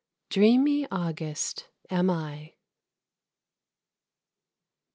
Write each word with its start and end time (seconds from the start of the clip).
Dreamy 0.31 0.87
August 0.89 1.67
am 1.91 2.09
I. 2.09 2.55